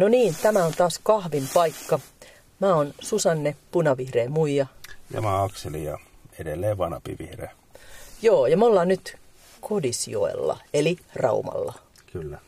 No 0.00 0.08
niin, 0.08 0.36
tämä 0.42 0.64
on 0.64 0.72
taas 0.72 1.00
kahvin 1.02 1.48
paikka. 1.54 2.00
Mä 2.60 2.74
oon 2.74 2.94
Susanne, 3.00 3.56
punavihreä 3.70 4.28
muija. 4.28 4.66
Ja 5.10 5.20
mä 5.20 5.42
Akseli 5.42 5.84
ja 5.84 5.98
edelleen 6.38 6.78
vanapivihreä. 6.78 7.50
Joo, 8.22 8.46
ja 8.46 8.56
me 8.56 8.64
ollaan 8.64 8.88
nyt 8.88 9.16
Kodisjoella, 9.60 10.58
eli 10.74 10.96
Raumalla. 11.14 11.74
Kyllä. 12.12 12.38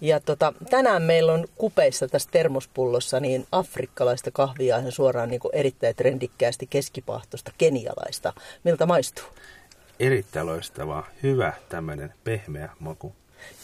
Ja 0.00 0.20
tota, 0.20 0.52
tänään 0.70 1.02
meillä 1.02 1.32
on 1.32 1.48
kupeissa 1.54 2.08
tässä 2.08 2.28
termospullossa 2.32 3.20
niin 3.20 3.46
afrikkalaista 3.52 4.30
kahvia 4.30 4.78
ja 4.78 4.90
suoraan 4.90 5.28
niin 5.28 5.40
kuin 5.40 5.54
erittäin 5.54 5.96
trendikkäästi 5.96 6.66
keskipahtosta 6.66 7.52
kenialaista. 7.58 8.32
Miltä 8.64 8.86
maistuu? 8.86 9.24
Erittäin 10.00 10.46
loistavaa. 10.46 11.06
Hyvä 11.22 11.52
tämmöinen 11.68 12.14
pehmeä 12.24 12.68
maku. 12.78 13.12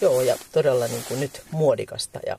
Joo, 0.01 0.21
ja 0.21 0.37
todella 0.53 0.87
niin 0.87 1.05
kuin 1.09 1.21
nyt 1.21 1.43
muodikasta. 1.51 2.21
Ja... 2.27 2.39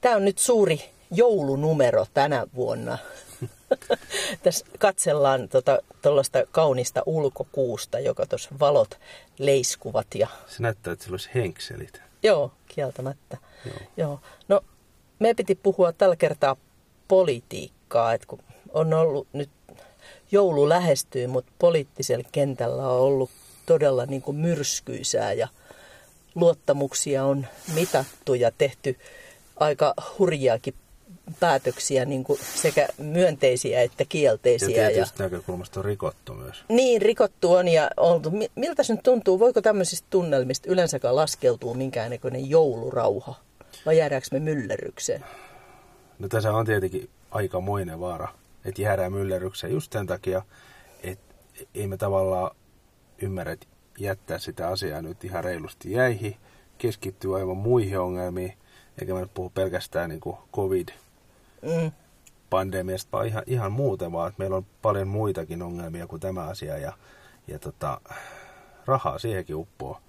Tämä 0.00 0.16
on 0.16 0.24
nyt 0.24 0.38
suuri 0.38 0.90
joulunumero 1.10 2.06
tänä 2.14 2.46
vuonna. 2.54 2.98
Tässä 4.42 4.66
katsellaan 4.78 5.48
tuollaista 6.02 6.38
tota, 6.38 6.52
kaunista 6.52 7.02
ulkokuusta, 7.06 7.98
joka 7.98 8.26
tuossa 8.26 8.50
valot 8.60 8.98
leiskuvat. 9.38 10.06
Ja... 10.14 10.28
Se 10.46 10.62
näyttää, 10.62 10.92
että 10.92 11.04
sillä 11.04 11.14
olisi 11.14 11.30
henkselit. 11.34 12.00
Joo, 12.22 12.52
kieltämättä. 12.66 13.36
Joo. 13.66 13.76
Joo. 13.96 14.20
No, 14.48 14.60
me 15.18 15.34
piti 15.34 15.54
puhua 15.54 15.92
tällä 15.92 16.16
kertaa 16.16 16.56
politiikkaa, 17.08 18.12
että 18.12 18.26
kun 18.26 18.42
on 18.72 18.94
ollut 18.94 19.28
nyt 19.32 19.50
joulu 20.32 20.68
lähestyy, 20.68 21.26
mutta 21.26 21.52
poliittisella 21.58 22.28
kentällä 22.32 22.88
on 22.88 23.00
ollut 23.00 23.30
todella 23.66 24.06
niin 24.06 24.22
kuin 24.22 24.36
myrskyisää 24.36 25.32
ja 25.32 25.48
luottamuksia 26.34 27.24
on 27.24 27.46
mitattu 27.74 28.34
ja 28.34 28.50
tehty 28.58 28.98
aika 29.60 29.94
hurjiakin 30.18 30.74
päätöksiä, 31.40 32.04
niin 32.04 32.24
kuin 32.24 32.38
sekä 32.54 32.88
myönteisiä 32.98 33.82
että 33.82 34.04
kielteisiä. 34.08 34.82
Ja 34.82 34.90
tietysti 34.90 35.22
ja... 35.22 35.28
näkökulmasta 35.28 35.80
on 35.80 35.84
rikottu 35.84 36.34
myös. 36.34 36.64
Niin, 36.68 37.02
rikottu 37.02 37.52
on 37.52 37.68
ja 37.68 37.90
oltu. 37.96 38.32
Miltä 38.54 38.82
se 38.82 38.92
nyt 38.92 39.02
tuntuu? 39.02 39.38
Voiko 39.38 39.62
tämmöisistä 39.62 40.06
tunnelmista 40.10 40.70
yleensäkään 40.70 41.16
laskeutua 41.16 41.74
minkäännäköinen 41.74 42.50
joulurauha? 42.50 43.34
Vai 43.86 43.98
jäädäänkö 43.98 44.28
me 44.32 44.40
myllerrykseen? 44.40 45.24
No 46.18 46.28
tässä 46.28 46.52
on 46.52 46.66
tietenkin 46.66 47.10
aikamoinen 47.30 48.00
vaara, 48.00 48.28
että 48.64 48.82
jäädään 48.82 49.12
myllerrykseen 49.12 49.72
just 49.72 49.92
sen 49.92 50.06
takia, 50.06 50.42
että 51.02 51.34
ei 51.74 51.86
me 51.86 51.96
tavallaan 51.96 52.56
ymmärrä 53.22 53.56
jättää 53.98 54.38
sitä 54.38 54.68
asiaa 54.68 55.02
nyt 55.02 55.24
ihan 55.24 55.44
reilusti 55.44 55.92
jäihin, 55.92 56.36
keskittyy 56.78 57.36
aivan 57.36 57.56
muihin 57.56 57.98
ongelmiin, 57.98 58.52
eikä 59.00 59.14
me 59.14 59.20
nyt 59.20 59.34
puhu 59.34 59.50
pelkästään 59.50 60.10
niin 60.10 60.20
kuin 60.20 60.36
covid 60.54 60.88
mm. 61.62 61.92
vaan 62.50 63.26
ihan, 63.26 63.42
ihan 63.46 63.72
muuten 63.72 64.12
vaan, 64.12 64.28
että 64.28 64.38
meillä 64.38 64.56
on 64.56 64.66
paljon 64.82 65.08
muitakin 65.08 65.62
ongelmia 65.62 66.06
kuin 66.06 66.20
tämä 66.20 66.44
asia 66.44 66.78
ja, 66.78 66.92
ja 67.48 67.58
tota, 67.58 68.00
rahaa 68.86 69.18
siihenkin 69.18 69.56
uppoo 69.56 70.00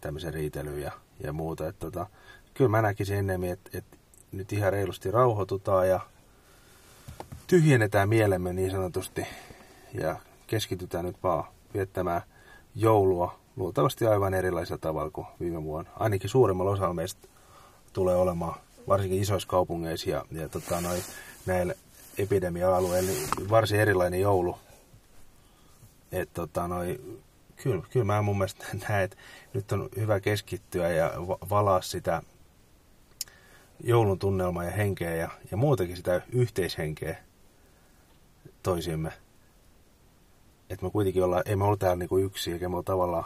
tämmöisen 0.00 0.34
riitelyyn 0.34 0.82
ja, 0.82 0.92
ja 1.22 1.32
muuta. 1.32 1.68
Että 1.68 1.80
tota, 1.80 2.06
kyllä 2.54 2.70
mä 2.70 2.82
näkisin 2.82 3.18
ennemmin, 3.18 3.50
että, 3.50 3.70
että 3.78 3.96
nyt 4.32 4.52
ihan 4.52 4.72
reilusti 4.72 5.10
rauhoitutaan 5.10 5.88
ja 5.88 6.00
tyhjennetään 7.46 8.08
mielemme 8.08 8.52
niin 8.52 8.70
sanotusti 8.70 9.26
ja 9.94 10.16
keskitytään 10.46 11.04
nyt 11.04 11.16
vaan 11.22 11.44
viettämään 11.74 12.22
joulua 12.74 13.38
luultavasti 13.56 14.06
aivan 14.06 14.34
erilaisella 14.34 14.78
tavalla 14.78 15.10
kuin 15.10 15.26
viime 15.40 15.62
vuonna. 15.62 15.90
Ainakin 15.96 16.30
suuremmalla 16.30 16.70
osalla 16.70 16.94
meistä 16.94 17.28
tulee 17.96 18.16
olemaan 18.16 18.60
varsinkin 18.88 19.22
isoissa 19.22 19.48
kaupungeissa 19.48 20.10
ja, 20.10 20.24
ja 20.32 20.48
tota, 20.48 20.80
noi, 20.80 21.02
näillä 21.46 21.74
epidemia-alueilla 22.18 23.10
niin 23.10 23.50
varsin 23.50 23.80
erilainen 23.80 24.20
joulu. 24.20 24.58
Et, 26.12 26.32
tota, 26.34 26.68
noi, 26.68 27.00
kyllä, 27.62 27.82
kyllä 27.90 28.06
mä 28.06 28.22
mun 28.22 28.38
mielestä 28.38 28.66
näen, 28.88 29.04
että 29.04 29.16
nyt 29.52 29.72
on 29.72 29.88
hyvä 29.96 30.20
keskittyä 30.20 30.88
ja 30.88 31.12
valaa 31.50 31.82
sitä 31.82 32.22
joulun 33.84 34.18
tunnelmaa 34.18 34.64
ja 34.64 34.70
henkeä 34.70 35.14
ja, 35.14 35.30
ja 35.50 35.56
muutenkin 35.56 35.96
sitä 35.96 36.22
yhteishenkeä 36.32 37.16
toisiimme. 38.62 39.12
Että 40.70 40.84
me 40.84 40.90
kuitenkin 40.90 41.24
ollaan, 41.24 41.42
ei 41.46 41.56
me 41.56 41.64
olla 41.64 41.76
täällä 41.76 41.96
niinku 41.96 42.18
yksi, 42.18 42.52
eikä 42.52 42.68
me 42.68 42.76
ole 42.76 42.84
tavallaan 42.84 43.24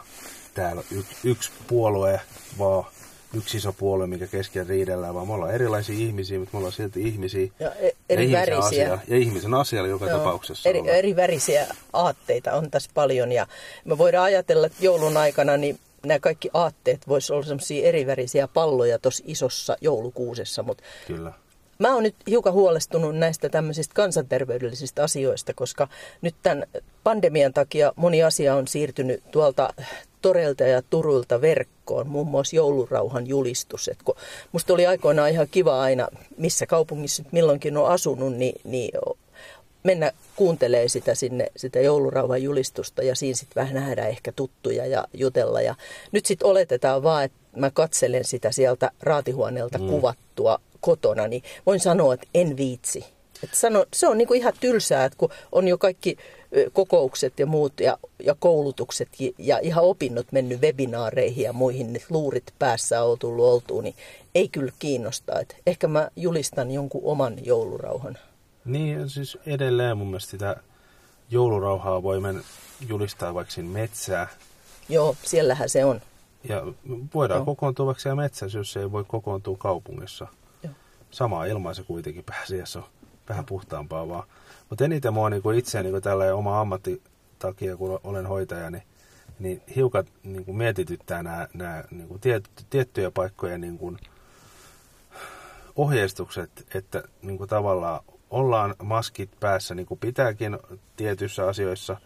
täällä 0.53 0.83
y, 0.91 1.03
yksi 1.23 1.51
puolue, 1.67 2.21
vaan 2.57 2.85
yksi 3.33 3.57
iso 3.57 3.73
puolue, 3.73 4.07
mikä 4.07 4.27
keskellä 4.27 4.67
riidellään, 4.69 5.15
vaan 5.15 5.27
me 5.27 5.33
ollaan 5.33 5.53
erilaisia 5.53 5.95
ihmisiä, 5.95 6.39
mutta 6.39 6.53
me 6.53 6.57
ollaan 6.57 6.73
silti 6.73 7.01
ihmisiä. 7.01 7.47
Ja 7.59 7.75
e- 7.75 7.91
eri 8.09 8.31
ja 8.31 8.39
värisiä. 8.39 8.65
Asia, 8.65 8.99
ja 9.07 9.17
ihmisen 9.17 9.53
asialla 9.53 9.89
joka 9.89 10.05
Joo, 10.05 10.17
tapauksessa 10.17 10.69
eri, 10.69 10.81
eri 10.85 11.15
värisiä 11.15 11.67
aatteita 11.93 12.53
on 12.53 12.71
tässä 12.71 12.91
paljon 12.93 13.31
ja 13.31 13.47
me 13.85 13.97
voidaan 13.97 14.25
ajatella, 14.25 14.67
että 14.67 14.85
joulun 14.85 15.17
aikana 15.17 15.57
niin 15.57 15.79
nämä 16.05 16.19
kaikki 16.19 16.49
aatteet 16.53 17.07
voisi 17.07 17.33
olla 17.33 17.43
sellaisia 17.43 17.87
erivärisiä 17.87 18.47
palloja 18.47 18.99
tuossa 18.99 19.23
isossa 19.27 19.77
joulukuusessa, 19.81 20.63
mutta 20.63 20.83
Kyllä. 21.07 21.33
Mä 21.79 21.93
oon 21.93 22.03
nyt 22.03 22.15
hiukan 22.27 22.53
huolestunut 22.53 23.17
näistä 23.17 23.49
tämmöisistä 23.49 23.93
kansanterveydellisistä 23.93 25.03
asioista, 25.03 25.53
koska 25.53 25.87
nyt 26.21 26.35
tämän 26.43 26.63
pandemian 27.03 27.53
takia 27.53 27.93
moni 27.95 28.23
asia 28.23 28.55
on 28.55 28.67
siirtynyt 28.67 29.23
tuolta 29.31 29.73
Torelta 30.21 30.63
ja 30.63 30.81
Turulta 30.81 31.41
verkkoon, 31.41 32.07
muun 32.07 32.27
muassa 32.27 32.55
joulurauhan 32.55 33.27
julistus. 33.27 33.87
Et 33.87 34.03
kun 34.03 34.15
musta 34.51 34.73
oli 34.73 34.85
aikoinaan 34.85 35.29
ihan 35.29 35.47
kiva 35.51 35.81
aina, 35.81 36.07
missä 36.37 36.65
kaupungissa 36.65 37.23
milloinkin 37.31 37.77
on 37.77 37.87
asunut, 37.87 38.33
niin, 38.33 38.61
niin 38.63 38.91
mennä 39.83 40.11
kuuntelee 40.35 40.87
sitä 40.87 41.15
sinne, 41.15 41.47
sitä 41.55 41.79
joulurauhan 41.79 42.43
julistusta 42.43 43.03
ja 43.03 43.15
siinä 43.15 43.35
sitten 43.35 43.61
vähän 43.61 43.75
nähdä 43.75 44.07
ehkä 44.07 44.31
tuttuja 44.31 44.85
ja 44.85 45.07
jutella. 45.13 45.61
Ja 45.61 45.75
nyt 46.11 46.25
sitten 46.25 46.47
oletetaan 46.47 47.03
vaan, 47.03 47.23
että 47.23 47.37
mä 47.55 47.71
katselen 47.71 48.25
sitä 48.25 48.51
sieltä 48.51 48.91
raatihuoneelta 48.99 49.77
mm. 49.77 49.87
kuvattua 49.87 50.59
kotona, 50.79 51.27
niin 51.27 51.43
voin 51.65 51.79
sanoa, 51.79 52.13
että 52.13 52.27
en 52.33 52.57
viitsi. 52.57 53.05
Et 53.43 53.53
sano, 53.53 53.85
se 53.93 54.07
on 54.07 54.17
niinku 54.17 54.33
ihan 54.33 54.53
tylsää, 54.59 55.05
että 55.05 55.17
kun 55.17 55.29
on 55.51 55.67
jo 55.67 55.77
kaikki 55.77 56.17
kokoukset 56.73 57.39
ja 57.39 57.45
muut 57.45 57.79
ja, 57.79 57.97
ja 58.23 58.35
koulutukset 58.39 59.09
ja 59.37 59.59
ihan 59.59 59.83
opinnot 59.83 60.31
mennyt 60.31 60.61
webinaareihin 60.61 61.43
ja 61.43 61.53
muihin, 61.53 61.93
niin 61.93 62.03
luurit 62.09 62.53
päässä 62.59 63.03
on 63.03 63.19
tullut 63.19 63.45
oltuun, 63.45 63.83
niin 63.83 63.95
ei 64.35 64.47
kyllä 64.47 64.71
kiinnosta. 64.79 65.39
Et 65.39 65.55
ehkä 65.67 65.87
mä 65.87 66.09
julistan 66.15 66.71
jonkun 66.71 67.01
oman 67.03 67.45
joulurauhan. 67.45 68.17
Niin, 68.65 69.09
siis 69.09 69.37
edelleen 69.45 69.97
mun 69.97 70.07
mielestä 70.07 70.31
sitä 70.31 70.55
joulurauhaa 71.29 72.03
voi 72.03 72.19
mennä 72.19 72.41
julistaa 72.87 73.33
vaikka 73.33 73.53
siinä 73.53 73.69
metsää. 73.69 74.27
Joo, 74.89 75.15
siellähän 75.23 75.69
se 75.69 75.85
on. 75.85 76.01
Ja 76.49 76.63
voidaan 77.13 77.37
Joo. 77.37 77.45
kokoontua 77.45 77.85
vaikka 77.85 78.01
siellä 78.01 78.21
metsässä, 78.21 78.57
jos 78.57 78.77
ei 78.77 78.91
voi 78.91 79.03
kokoontua 79.07 79.57
kaupungissa. 79.57 80.27
Joo. 80.63 80.73
Sama 81.11 81.45
ilma 81.45 81.73
se 81.73 81.83
kuitenkin 81.83 82.23
pääsiässä 82.23 82.79
on 82.79 82.85
vähän 83.29 83.45
puhtaampaa 83.45 84.09
vaan. 84.09 84.27
Mutta 84.69 84.85
eniten 84.85 85.13
mua 85.13 85.29
niin 85.29 85.55
itse 85.57 85.83
niin 85.83 86.01
tällä 86.01 86.35
oma 86.35 86.61
ammatti 86.61 87.01
takia, 87.39 87.77
kun 87.77 87.99
olen 88.03 88.25
hoitaja, 88.25 88.69
niin, 88.69 88.83
niin 89.39 89.61
hiukan 89.75 90.05
niin 90.23 90.45
kuin 90.45 90.57
mietityttää 90.57 91.23
nämä, 91.23 91.47
nämä 91.53 91.83
niin 91.91 92.07
kuin 92.07 92.19
tiet, 92.19 92.49
tiettyjä 92.69 93.11
paikkoja 93.11 93.57
niin 93.57 93.77
kuin 93.77 93.97
ohjeistukset, 95.75 96.67
että 96.73 97.03
niin 97.21 97.37
kuin 97.37 97.49
tavallaan 97.49 97.99
ollaan 98.29 98.75
maskit 98.83 99.29
päässä 99.39 99.75
niin 99.75 99.85
kuin 99.85 99.99
pitääkin 99.99 100.57
tietyissä 100.95 101.47
asioissa, 101.47 101.97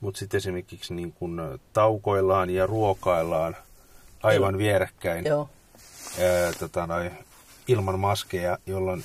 mutta 0.00 0.18
sitten 0.18 0.38
esimerkiksi 0.38 0.94
niin 0.94 1.12
kuin 1.12 1.40
taukoillaan 1.72 2.50
ja 2.50 2.66
ruokaillaan 2.66 3.56
aivan 4.22 4.58
vierekkäin 4.58 5.24
Joo. 5.24 5.48
Ää, 6.20 6.52
tota, 6.58 6.86
noi, 6.86 7.10
ilman 7.68 8.00
maskeja, 8.00 8.58
jolloin 8.66 9.04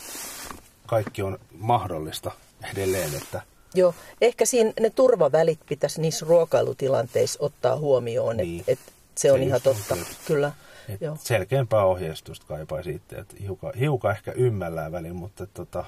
kaikki 0.90 1.22
on 1.22 1.40
mahdollista 1.54 2.32
edelleen. 2.74 3.10
Että... 3.16 3.42
Joo, 3.74 3.96
ehkä 4.22 4.46
siinä 4.46 4.74
ne 4.80 4.90
turvavälit 4.90 5.60
pitäisi 5.70 6.02
niissä 6.02 6.26
ruokailutilanteissa 6.26 7.40
ottaa 7.42 7.78
huomioon, 7.78 8.38
niin. 8.38 8.64
että 8.68 8.72
et 8.72 8.94
se 9.16 9.32
on 9.32 9.40
se 9.40 9.46
ihan 9.46 9.62
totta, 9.64 9.94
on 9.94 10.06
kyllä. 10.26 10.52
Et 10.90 11.02
Joo. 11.02 11.18
Selkeämpää 11.20 11.86
ohjeistusta 11.86 12.46
kaipaisi 12.48 12.90
itse, 12.90 13.16
että 13.16 13.36
hiukan, 13.42 13.74
hiukan 13.80 14.12
ehkä 14.12 14.32
ymmällään 14.32 14.92
välin, 14.92 15.16
mutta 15.16 15.48
tota, 15.48 15.86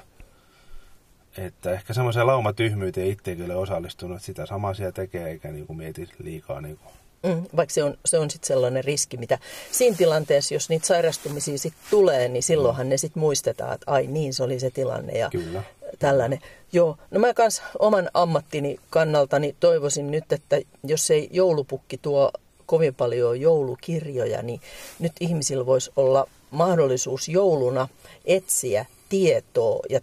että 1.37 1.71
ehkä 1.71 1.93
semmoiseen 1.93 2.27
laumatyhmyyteen 2.27 3.07
itse 3.07 3.35
kyllä 3.35 3.55
osallistunut, 3.55 4.15
että 4.15 4.25
sitä 4.25 4.45
samaa 4.45 4.73
siellä 4.73 4.91
tekee 4.91 5.29
eikä 5.29 5.51
niin 5.51 5.67
kuin 5.67 5.77
mieti 5.77 6.09
liikaa 6.23 6.61
niin 6.61 6.77
kuin 6.77 6.93
Mm, 7.23 7.43
vaikka 7.55 7.73
se 7.73 7.83
on, 7.83 7.97
se 8.05 8.19
on 8.19 8.31
sitten 8.31 8.47
sellainen 8.47 8.83
riski, 8.83 9.17
mitä 9.17 9.39
siinä 9.71 9.97
tilanteessa, 9.97 10.53
jos 10.53 10.69
niitä 10.69 10.87
sairastumisia 10.87 11.57
sitten 11.57 11.83
tulee, 11.89 12.27
niin 12.27 12.43
silloinhan 12.43 12.87
mm. 12.87 12.89
ne 12.89 12.97
sitten 12.97 13.21
muistetaan, 13.21 13.73
että 13.73 13.91
ai 13.91 14.07
niin, 14.07 14.33
se 14.33 14.43
oli 14.43 14.59
se 14.59 14.69
tilanne 14.69 15.13
ja 15.13 15.29
Kyllä. 15.29 15.63
tällainen. 15.99 16.39
Joo, 16.73 16.97
no 17.11 17.19
mä 17.19 17.33
kans 17.33 17.61
oman 17.79 18.09
ammattini 18.13 18.79
kannaltani 18.89 19.55
toivoisin 19.59 20.11
nyt, 20.11 20.31
että 20.31 20.61
jos 20.83 21.11
ei 21.11 21.29
joulupukki 21.31 21.97
tuo 21.97 22.31
kovin 22.65 22.95
paljon 22.95 23.41
joulukirjoja, 23.41 24.41
niin 24.41 24.61
nyt 24.99 25.13
ihmisillä 25.19 25.65
voisi 25.65 25.91
olla 25.95 26.27
mahdollisuus 26.51 27.29
jouluna 27.29 27.87
etsiä 28.25 28.85
tietoa 29.09 29.79
ja 29.89 30.01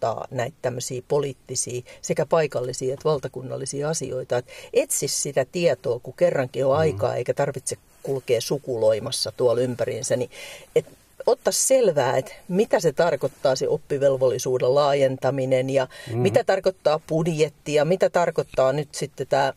taustottaa 0.00 0.26
näitä 0.30 0.56
tämmöisiä 0.62 1.02
poliittisia 1.08 1.82
sekä 2.02 2.26
paikallisia 2.26 2.94
että 2.94 3.08
valtakunnallisia 3.08 3.88
asioita. 3.88 4.36
Et 4.36 4.46
etsi 4.72 5.08
sitä 5.08 5.46
tietoa, 5.52 6.00
kun 6.02 6.14
kerrankin 6.16 6.66
on 6.66 6.72
mm. 6.72 6.78
aikaa 6.78 7.14
eikä 7.14 7.34
tarvitse 7.34 7.76
kulkea 8.02 8.40
sukuloimassa 8.40 9.32
tuolla 9.36 9.60
ympäriinsä. 9.60 10.16
Niin, 10.16 10.30
et 10.76 10.86
ottaa 11.26 11.52
selvää, 11.52 12.16
että 12.16 12.32
mitä 12.48 12.80
se 12.80 12.92
tarkoittaa 12.92 13.56
se 13.56 13.68
oppivelvollisuuden 13.68 14.74
laajentaminen 14.74 15.70
ja 15.70 15.88
mm. 16.10 16.18
mitä 16.18 16.44
tarkoittaa 16.44 17.00
budjetti 17.08 17.74
ja 17.74 17.84
mitä 17.84 18.10
tarkoittaa 18.10 18.72
nyt 18.72 18.94
sitten 18.94 19.26
tämä 19.26 19.52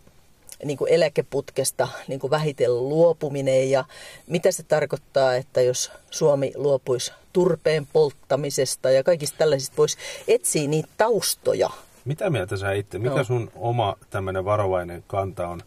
niin 0.65 0.77
kuin 0.77 0.93
eläkeputkesta 0.93 1.87
niin 2.07 2.19
kuin 2.19 2.31
vähitellen 2.31 2.89
luopuminen 2.89 3.71
ja 3.71 3.85
mitä 4.27 4.51
se 4.51 4.63
tarkoittaa, 4.63 5.35
että 5.35 5.61
jos 5.61 5.91
Suomi 6.09 6.51
luopuisi 6.55 7.11
turpeen 7.33 7.87
polttamisesta 7.93 8.91
ja 8.91 9.03
kaikista 9.03 9.37
tällaisista 9.37 9.77
voisi 9.77 9.97
etsiä 10.27 10.67
niitä 10.67 10.89
taustoja. 10.97 11.69
Mitä 12.05 12.29
mieltä 12.29 12.57
sä 12.57 12.71
itse, 12.71 12.99
mikä 12.99 13.15
no. 13.15 13.23
sun 13.23 13.51
oma 13.55 13.95
tämmöinen 14.09 14.45
varovainen 14.45 15.03
kanta 15.07 15.47
on, 15.47 15.61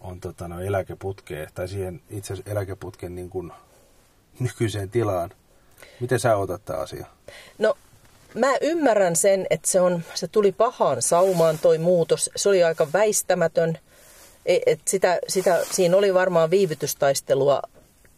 on 0.00 0.20
tota, 0.20 0.48
no, 0.48 0.60
eläkeputkeen 0.60 1.48
tai 1.54 1.68
siihen 1.68 2.00
itse 2.10 2.34
eläkeputken 2.46 3.14
niin 3.14 3.30
kuin 3.30 3.52
nykyiseen 4.40 4.90
tilaan? 4.90 5.30
Miten 6.00 6.20
sä 6.20 6.36
otat 6.36 6.64
tämä 6.64 6.78
asia? 6.78 7.06
No 7.58 7.76
mä 8.34 8.52
ymmärrän 8.60 9.16
sen, 9.16 9.46
että 9.50 9.68
se, 9.68 9.80
on, 9.80 10.02
se 10.14 10.28
tuli 10.28 10.52
pahaan 10.52 11.02
saumaan 11.02 11.58
toi 11.58 11.78
muutos. 11.78 12.30
Se 12.36 12.48
oli 12.48 12.64
aika 12.64 12.86
väistämätön. 12.92 13.78
E, 14.46 14.58
et 14.66 14.80
sitä, 14.84 15.18
sitä, 15.28 15.64
siinä 15.72 15.96
oli 15.96 16.14
varmaan 16.14 16.50
viivytystaistelua 16.50 17.62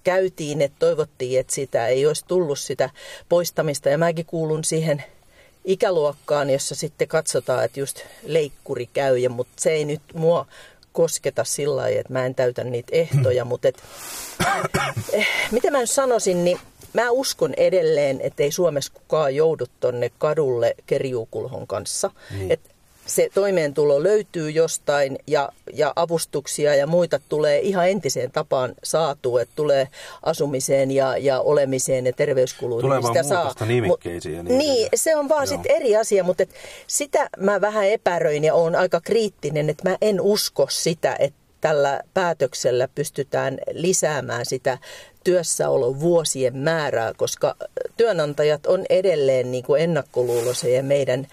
käytiin, 0.04 0.62
että 0.62 0.76
toivottiin, 0.78 1.40
että 1.40 1.54
sitä 1.54 1.86
ei 1.86 2.06
olisi 2.06 2.24
tullut 2.28 2.58
sitä 2.58 2.90
poistamista. 3.28 3.88
Ja 3.88 3.98
mäkin 3.98 4.26
kuulun 4.26 4.64
siihen 4.64 5.04
ikäluokkaan, 5.64 6.50
jossa 6.50 6.74
sitten 6.74 7.08
katsotaan, 7.08 7.64
että 7.64 7.80
just 7.80 8.00
leikkuri 8.22 8.86
käy, 8.86 9.28
mutta 9.28 9.52
se 9.58 9.70
ei 9.70 9.84
nyt 9.84 10.02
mua 10.14 10.46
kosketa 10.92 11.44
sillä 11.44 11.76
lailla, 11.76 12.00
että 12.00 12.12
mä 12.12 12.26
en 12.26 12.34
täytä 12.34 12.64
niitä 12.64 12.96
ehtoja, 12.96 13.44
mutta 13.44 13.68
et, 13.68 13.82
eh, 15.12 15.28
mitä 15.50 15.70
mä 15.70 15.80
nyt 15.80 15.90
sanoisin, 15.90 16.44
niin 16.44 16.58
mä 16.92 17.10
uskon 17.10 17.54
edelleen, 17.56 18.20
että 18.20 18.42
ei 18.42 18.52
Suomessa 18.52 18.92
kukaan 18.92 19.34
joudu 19.34 19.66
tonne 19.80 20.10
kadulle 20.18 20.74
kerjuukulhon 20.86 21.66
kanssa. 21.66 22.10
Niin. 22.30 22.52
Et 22.52 22.60
se 23.06 23.28
toimeentulo 23.34 24.02
löytyy 24.02 24.50
jostain 24.50 25.18
ja, 25.26 25.48
ja 25.72 25.92
avustuksia 25.96 26.74
ja 26.74 26.86
muita 26.86 27.20
tulee 27.28 27.60
ihan 27.60 27.88
entiseen 27.88 28.30
tapaan 28.30 28.74
saatu, 28.84 29.38
että 29.38 29.52
tulee 29.56 29.88
asumiseen 30.22 30.90
ja, 30.90 31.16
ja 31.16 31.40
olemiseen 31.40 32.06
ja 32.06 32.12
terveyskuluihin. 32.12 32.82
Tulee 32.82 33.02
vaan 33.02 33.24
saa. 33.24 33.54
nimikkeisiin. 33.66 34.36
ja 34.36 34.42
niin, 34.42 34.58
niin 34.58 34.88
se 34.94 35.16
on 35.16 35.28
vaan 35.28 35.46
sitten 35.46 35.76
eri 35.76 35.96
asia, 35.96 36.24
mutta 36.24 36.42
et 36.42 36.54
sitä 36.86 37.30
mä 37.38 37.60
vähän 37.60 37.88
epäröin 37.88 38.44
ja 38.44 38.54
olen 38.54 38.76
aika 38.76 39.00
kriittinen, 39.00 39.70
että 39.70 39.90
mä 39.90 39.96
en 40.00 40.20
usko 40.20 40.66
sitä, 40.70 41.16
että 41.18 41.42
tällä 41.60 42.02
päätöksellä 42.14 42.88
pystytään 42.88 43.58
lisäämään 43.72 44.46
sitä 44.46 44.78
työssäolon 45.24 46.00
vuosien 46.00 46.56
määrää, 46.56 47.14
koska 47.16 47.56
työnantajat 47.96 48.66
on 48.66 48.84
edelleen 48.90 49.50
niin 49.52 49.64
kuin 49.64 49.82
ennakkoluuloisia 49.82 50.82
meidän 50.82 51.26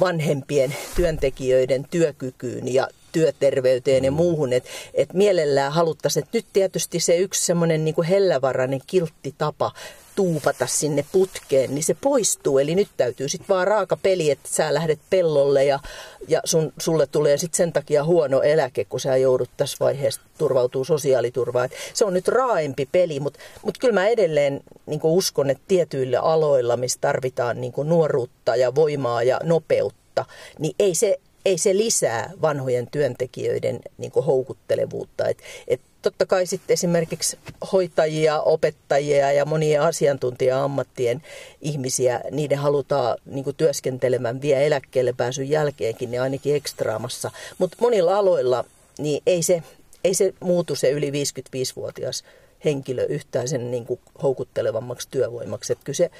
vanhempien 0.00 0.74
työntekijöiden 0.96 1.86
työkykyyn 1.90 2.74
ja 2.74 2.88
työterveyteen 3.12 4.04
ja 4.04 4.10
mm. 4.10 4.16
muuhun, 4.16 4.52
että 4.52 4.70
et 4.94 5.12
mielellään 5.12 5.72
haluttaisiin, 5.72 6.24
että 6.24 6.38
nyt 6.38 6.46
tietysti 6.52 7.00
se 7.00 7.16
yksi 7.16 7.44
semmoinen 7.44 7.84
niin 7.84 8.02
hellävarainen 8.08 8.80
kilttitapa 8.86 9.72
tuupata 10.14 10.66
sinne 10.66 11.04
putkeen, 11.12 11.74
niin 11.74 11.84
se 11.84 11.96
poistuu. 12.00 12.58
Eli 12.58 12.74
nyt 12.74 12.88
täytyy 12.96 13.28
sitten 13.28 13.48
vaan 13.48 13.66
raaka 13.66 13.96
peli, 13.96 14.30
että 14.30 14.48
sä 14.48 14.74
lähdet 14.74 14.98
pellolle 15.10 15.64
ja, 15.64 15.80
ja 16.28 16.40
sun, 16.44 16.72
sulle 16.78 17.06
tulee 17.06 17.38
sitten 17.38 17.56
sen 17.56 17.72
takia 17.72 18.04
huono 18.04 18.42
eläke, 18.42 18.84
kun 18.84 19.00
sä 19.00 19.16
joudut 19.16 19.50
tässä 19.56 19.76
vaiheessa 19.80 20.20
turvautuu 20.38 20.84
sosiaaliturvaan. 20.84 21.68
Se 21.94 22.04
on 22.04 22.14
nyt 22.14 22.28
raaempi 22.28 22.88
peli, 22.92 23.20
mutta 23.20 23.40
mut 23.64 23.78
kyllä 23.78 23.94
mä 23.94 24.06
edelleen 24.06 24.60
niin 24.86 25.00
uskon, 25.02 25.50
että 25.50 25.64
tietyillä 25.68 26.20
aloilla, 26.20 26.76
missä 26.76 26.98
tarvitaan 27.00 27.60
niin 27.60 27.72
nuoruutta 27.84 28.56
ja 28.56 28.74
voimaa 28.74 29.22
ja 29.22 29.40
nopeutta, 29.42 30.24
niin 30.58 30.74
ei 30.78 30.94
se, 30.94 31.18
ei 31.44 31.58
se 31.58 31.76
lisää 31.76 32.30
vanhojen 32.42 32.88
työntekijöiden 32.90 33.80
niin 33.98 34.12
houkuttelevuutta. 34.26 35.28
Et, 35.28 35.38
et 35.68 35.80
totta 36.02 36.26
kai 36.26 36.46
sitten 36.46 36.74
esimerkiksi 36.74 37.38
hoitajia, 37.72 38.40
opettajia 38.40 39.32
ja 39.32 39.44
monia 39.44 39.84
asiantuntija-ammattien 39.84 41.22
ihmisiä, 41.60 42.20
niiden 42.30 42.58
halutaan 42.58 43.18
niin 43.26 43.44
kuin 43.44 43.56
työskentelemään 43.56 44.42
vielä 44.42 44.60
eläkkeelle 44.60 45.12
pääsyn 45.12 45.50
jälkeenkin, 45.50 46.10
niin 46.10 46.22
ainakin 46.22 46.54
ekstraamassa. 46.54 47.30
Mutta 47.58 47.76
monilla 47.80 48.18
aloilla 48.18 48.64
niin 48.98 49.22
ei 49.26 49.42
se, 49.42 49.62
ei 50.04 50.14
se 50.14 50.34
muutu 50.40 50.76
se 50.76 50.90
yli 50.90 51.10
55-vuotias 51.10 52.24
henkilö 52.64 53.04
yhtään 53.04 53.48
sen 53.48 53.70
niin 53.70 53.86
kuin 53.86 54.00
houkuttelevammaksi 54.22 55.08
työvoimaksi. 55.10 55.72
Että 55.72 55.84
kyllä 55.84 55.96
se 55.96 56.10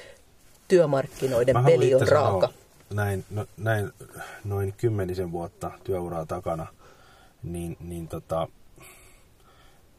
työmarkkinoiden 0.67 1.55
Mä 1.55 1.63
peli 1.63 1.95
on 1.95 2.07
raaka. 2.07 2.49
Näin, 2.93 3.25
no, 3.29 3.45
näin 3.57 3.91
noin 4.43 4.73
kymmenisen 4.77 5.31
vuotta 5.31 5.71
työuraa 5.83 6.25
takana, 6.25 6.67
niin, 7.43 7.77
niin 7.79 8.07
tota, 8.07 8.47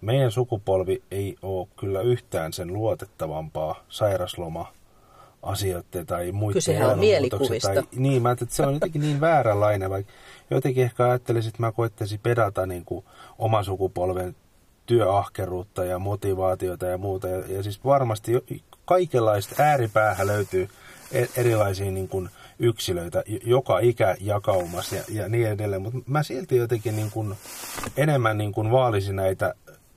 meidän 0.00 0.30
sukupolvi 0.30 1.02
ei 1.10 1.36
ole 1.42 1.68
kyllä 1.76 2.00
yhtään 2.00 2.52
sen 2.52 2.72
luotettavampaa 2.72 3.84
sairasloma 3.88 4.72
asioiden 5.42 6.06
tai 6.06 6.32
muiden 6.32 6.54
Kysehän 6.54 6.90
on 6.90 6.98
mielikuvista. 6.98 7.74
Tai, 7.74 7.82
niin, 7.96 8.22
mä 8.22 8.30
että 8.30 8.46
se 8.50 8.62
on 8.62 8.74
jotenkin 8.74 9.02
niin 9.02 9.20
vääränlainen, 9.20 9.90
vaikka 9.90 10.12
jotenkin 10.50 10.84
ehkä 10.84 11.04
ajattelisin, 11.04 11.48
että 11.48 11.62
mä 11.62 11.72
koettaisin 11.72 12.20
pedata 12.22 12.66
niin 12.66 12.84
kuin 12.84 13.04
oman 13.38 13.64
sukupolven 13.64 14.36
työahkeruutta 14.86 15.84
ja 15.84 15.98
motivaatiota 15.98 16.86
ja 16.86 16.98
muuta. 16.98 17.28
Ja, 17.28 17.38
ja 17.48 17.62
siis 17.62 17.84
varmasti 17.84 18.32
kaikenlaista 18.84 19.62
ääripäähän 19.62 20.26
löytyy 20.26 20.68
e-, 21.12 21.26
erilaisia 21.36 21.90
niin 21.90 22.08
kuin 22.08 22.30
yksilöitä 22.58 23.22
joka 23.44 23.78
ikä 23.78 24.16
jakaumassa 24.20 24.96
ja, 24.96 25.02
ja 25.08 25.28
niin 25.28 25.48
edelleen. 25.48 25.82
Mutta 25.82 25.98
mä 26.06 26.22
silti 26.22 26.56
jotenkin 26.56 26.96
niin 26.96 27.10
kuin 27.10 27.34
enemmän 27.96 28.38
niin 28.38 28.52
kuin 28.52 28.70
vaalisin 28.70 29.16
näitä 29.16 29.54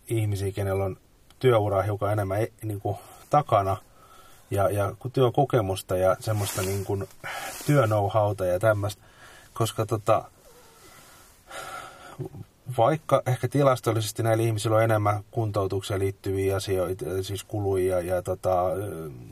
ihmisiä, 0.07 0.51
kenellä 0.51 0.83
on 0.83 0.97
työuraa 1.39 1.81
hiukan 1.81 2.11
enemmän 2.11 2.41
e, 2.41 2.47
niin 2.63 2.81
kuin, 2.81 2.97
takana 3.29 3.77
ja, 4.51 4.69
ja 4.69 4.93
työkokemusta 5.13 5.97
ja 5.97 6.17
semmoista 6.19 6.61
niin 6.61 6.85
kuin, 6.85 7.07
työnouhauta 7.65 8.45
ja 8.45 8.59
tämmöistä, 8.59 9.01
koska 9.53 9.85
tota, 9.85 10.23
vaikka 12.77 13.21
ehkä 13.25 13.47
tilastollisesti 13.47 14.23
näillä 14.23 14.43
ihmisillä 14.43 14.75
on 14.75 14.83
enemmän 14.83 15.23
kuntoutukseen 15.31 15.99
liittyviä 15.99 16.55
asioita, 16.55 17.05
siis 17.21 17.43
kuluja 17.43 18.01
ja 18.01 18.21
tota, 18.21 18.63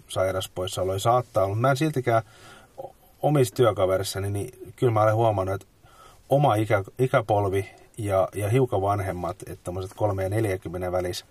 sairaspoissaoloja 0.08 1.00
saattaa 1.00 1.44
olla, 1.44 1.56
mutta 1.56 1.62
mä 1.62 1.70
en 1.70 1.78
siltikään 1.78 2.24
omissa 3.26 3.56
työkaverissani, 3.56 4.30
niin 4.32 4.74
kyllä 4.76 4.94
mä 4.94 5.02
olen 5.02 5.16
huomannut, 5.16 5.56
että 5.56 5.68
oma 6.30 6.56
ikä, 6.56 6.84
ikäpolvi 7.00 7.70
ja, 7.98 8.28
ja 8.36 8.50
hiukan 8.50 8.82
vanhemmat, 8.82 9.36
että 9.42 9.64
tämmöiset 9.64 9.94
3 9.96 10.24
ja 10.24 10.30
40 10.30 10.92
välissä 10.92 11.26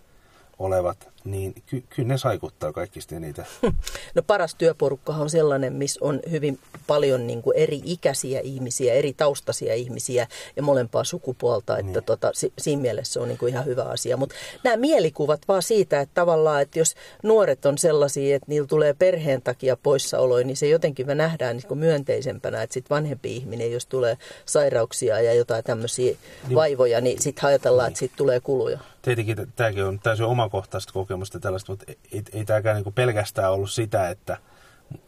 olevat, 0.58 1.08
niin 1.24 1.54
ky- 1.66 1.84
kyllä 1.90 2.08
ne 2.08 2.18
saikuttaa 2.18 2.72
kaikista 2.72 3.20
niitä. 3.20 3.44
No 4.14 4.22
paras 4.22 4.54
työporukkahan 4.54 5.22
on 5.22 5.30
sellainen, 5.30 5.72
missä 5.72 6.00
on 6.02 6.20
hyvin 6.30 6.58
paljon 6.86 7.26
niin 7.26 7.42
kuin 7.42 7.56
eri 7.56 7.80
ikäisiä 7.84 8.40
ihmisiä, 8.40 8.94
eri 8.94 9.12
taustaisia 9.12 9.74
ihmisiä 9.74 10.26
ja 10.56 10.62
molempaa 10.62 11.04
sukupuolta, 11.04 11.78
että 11.78 11.92
niin. 11.92 12.04
tota, 12.04 12.30
si- 12.34 12.52
siinä 12.58 12.82
mielessä 12.82 13.12
se 13.12 13.20
on 13.20 13.28
niin 13.28 13.38
kuin 13.38 13.52
ihan 13.52 13.64
hyvä 13.64 13.82
asia. 13.82 14.16
Mutta 14.16 14.34
nämä 14.64 14.76
mielikuvat 14.76 15.40
vaan 15.48 15.62
siitä, 15.62 16.00
että 16.00 16.14
tavallaan, 16.14 16.62
että 16.62 16.78
jos 16.78 16.94
nuoret 17.22 17.66
on 17.66 17.78
sellaisia, 17.78 18.36
että 18.36 18.46
niillä 18.48 18.66
tulee 18.66 18.94
perheen 18.94 19.42
takia 19.42 19.76
poissaoloja, 19.76 20.46
niin 20.46 20.56
se 20.56 20.68
jotenkin 20.68 21.06
me 21.06 21.14
nähdään 21.14 21.56
niin 21.56 21.68
kuin 21.68 21.78
myönteisempänä, 21.78 22.62
että 22.62 22.74
sitten 22.74 22.94
vanhempi 22.94 23.36
ihminen, 23.36 23.72
jos 23.72 23.86
tulee 23.86 24.18
sairauksia 24.46 25.20
ja 25.20 25.34
jotain 25.34 25.64
tämmöisiä 25.64 26.16
niin. 26.46 26.54
vaivoja, 26.54 27.00
niin 27.00 27.22
sitten 27.22 27.44
ajatellaan, 27.44 27.86
niin. 27.86 27.90
että 27.90 27.98
siitä 27.98 28.14
tulee 28.16 28.40
kuluja 28.40 28.78
tietenkin 29.04 29.36
tämäkin 29.56 29.84
on 29.84 29.98
täysin 29.98 30.26
omakohtaista 30.26 30.92
kokemusta 30.92 31.40
tällaista, 31.40 31.72
mutta 31.72 31.84
ei, 32.12 32.22
ei 32.32 32.44
tämäkään 32.44 32.82
niin 32.82 32.94
pelkästään 32.94 33.52
ollut 33.52 33.70
sitä, 33.70 34.08
että, 34.08 34.36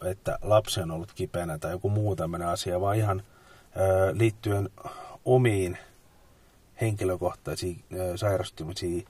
että 0.05 0.39
lapsi 0.41 0.81
on 0.81 0.91
ollut 0.91 1.13
kipeänä 1.13 1.57
tai 1.57 1.71
joku 1.71 1.89
muu 1.89 2.15
tämmöinen 2.15 2.47
asia, 2.47 2.81
vaan 2.81 2.97
ihan 2.97 3.23
ö, 3.77 4.13
liittyen 4.17 4.69
omiin 5.25 5.77
henkilökohtaisiin 6.81 7.83
ö, 7.93 8.17
sairastumisiin, 8.17 9.05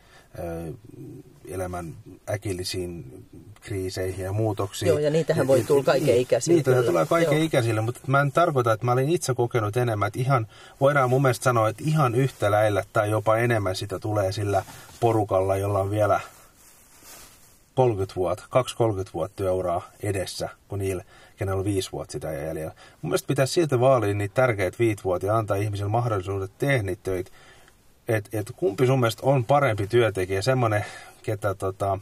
elämän 1.47 1.93
äkillisiin 2.29 3.25
kriiseihin 3.61 4.25
ja 4.25 4.31
muutoksiin. 4.31 4.89
Joo, 4.89 4.97
ja 4.97 5.09
niitähän 5.09 5.47
voi 5.47 5.63
tulla 5.63 5.83
kaiken 5.83 6.17
ikäisille. 6.17 6.55
Niitä 6.55 6.83
tulee 6.83 7.05
kaiken 7.05 7.41
ikäisille, 7.41 7.81
mutta 7.81 8.01
mä 8.07 8.21
en 8.21 8.31
tarkoita, 8.31 8.73
että 8.73 8.85
mä 8.85 8.91
olin 8.91 9.09
itse 9.09 9.33
kokenut 9.33 9.77
enemmän, 9.77 10.07
että 10.07 10.19
ihan, 10.19 10.47
voidaan 10.81 11.09
mun 11.09 11.21
mielestä 11.21 11.43
sanoa, 11.43 11.69
että 11.69 11.83
ihan 11.85 12.15
yhtä 12.15 12.51
lailla 12.51 12.83
tai 12.93 13.09
jopa 13.09 13.37
enemmän 13.37 13.75
sitä 13.75 13.99
tulee 13.99 14.31
sillä 14.31 14.63
porukalla, 14.99 15.57
jolla 15.57 15.79
on 15.79 15.91
vielä 15.91 16.19
30 17.75 18.15
vuotta, 18.15 18.43
2-30 19.07 19.09
vuotta 19.13 19.35
työuraa 19.35 19.89
edessä, 20.03 20.49
kun 20.67 20.79
niillä, 20.79 21.03
kenellä 21.35 21.59
on 21.59 21.65
5 21.65 21.91
vuotta 21.91 22.11
sitä 22.11 22.31
jäljellä. 22.31 22.73
Mun 23.01 23.09
mielestä 23.09 23.27
pitäisi 23.27 23.53
silti 23.53 23.79
vaalia 23.79 24.13
niitä 24.13 24.33
tärkeitä 24.33 24.79
viit 24.79 25.03
vuotta 25.03 25.25
ja 25.25 25.37
antaa 25.37 25.57
ihmisille 25.57 25.91
mahdollisuudet 25.91 26.51
tehdä 26.57 26.83
niitä 26.83 27.03
töitä. 27.03 27.31
Että 28.07 28.39
et 28.39 28.51
kumpi 28.55 28.87
sun 28.87 28.99
mielestä 28.99 29.21
on 29.25 29.45
parempi 29.45 29.87
työntekijä, 29.87 30.41
semmoinen, 30.41 30.85
ketä 31.23 31.55
tota, 31.55 31.99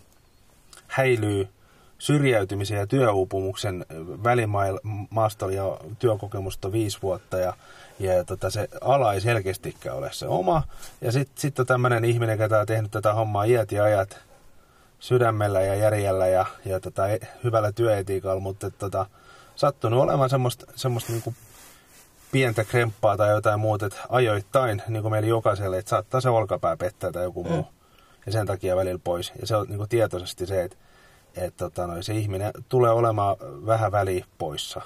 häilyy 0.88 1.48
syrjäytymisen 1.98 2.78
ja 2.78 2.88
työuupumuksen 2.88 3.86
välimaastolla 4.24 5.54
ja 5.54 5.78
työkokemusta 6.00 6.72
viisi 6.72 6.98
vuotta 7.02 7.38
ja, 7.38 7.54
ja 8.00 8.24
tota, 8.24 8.50
se 8.50 8.70
ala 8.82 9.14
ei 9.14 9.22
selkeästikään 9.22 9.98
ole 9.98 10.10
se 10.14 10.28
oma. 10.28 10.64
Ja 11.02 11.12
sitten 11.12 11.42
sit 11.42 11.60
on 11.60 11.66
tämmöinen 11.66 12.06
ihminen, 12.06 12.40
joka 12.40 12.60
on 12.60 12.66
tehnyt 12.66 12.92
tätä 12.92 13.14
hommaa 13.14 13.44
iät 13.44 13.72
ja 13.72 13.84
ajat 13.84 14.18
sydämellä 15.00 15.62
ja 15.62 15.76
järjellä 15.76 16.28
ja, 16.28 16.46
ja 16.66 16.80
tota, 16.80 17.08
e, 17.08 17.20
hyvällä 17.44 17.72
työetiikalla, 17.72 18.40
mutta 18.40 18.72
tota, 18.72 19.06
sattunut 19.56 20.00
olemaan 20.00 20.30
semmoista, 20.30 20.66
semmoista 20.76 21.12
niinku 21.12 21.34
pientä 22.36 22.64
kremppaa 22.64 23.18
tai 23.18 23.30
jotain 23.30 23.60
muuta, 23.60 23.86
että 23.86 24.00
ajoittain, 24.10 24.82
niin 24.88 25.02
kuin 25.02 25.12
meillä 25.12 25.28
jokaiselle, 25.28 25.78
että 25.78 25.90
saattaa 25.90 26.22
se 26.22 26.30
olkapää 26.30 26.78
pettää 26.78 27.12
tai 27.12 27.24
joku 27.24 27.44
muu. 27.44 27.62
Mm. 27.62 27.68
Ja 28.26 28.32
sen 28.32 28.48
takia 28.48 28.76
välillä 28.76 29.00
pois. 29.04 29.34
Ja 29.42 29.48
se 29.48 29.56
on 29.56 29.68
niin 29.68 29.78
kuin 29.78 29.90
tietoisesti 29.90 30.46
se, 30.46 30.64
että, 30.64 30.78
että 31.36 31.58
tota, 31.58 31.88
no, 31.88 32.02
se 32.02 32.14
ihminen 32.14 32.52
tulee 32.70 32.92
olemaan 32.92 33.36
vähän 33.66 33.92
väliä 33.92 34.26
poissa. 34.38 34.82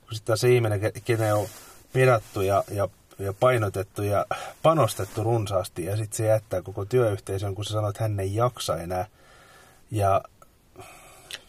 Kun 0.00 0.14
sitten 0.14 0.36
se 0.36 0.48
ihminen, 0.48 0.80
kenen 1.04 1.34
on 1.34 1.46
pidetty 1.92 2.44
ja, 2.44 2.64
ja, 2.70 2.88
ja 3.18 3.32
painotettu 3.32 4.02
ja 4.02 4.26
panostettu 4.62 5.22
runsaasti, 5.22 5.84
ja 5.84 5.96
sitten 5.96 6.16
se 6.16 6.26
jättää 6.26 6.62
koko 6.62 6.84
työyhteisön, 6.84 7.54
kun 7.54 7.64
se 7.64 7.72
sanoo, 7.72 7.90
että 7.90 8.02
hän 8.02 8.20
ei 8.20 8.34
jaksa 8.34 8.76
enää. 8.76 9.06
Ja... 9.90 10.22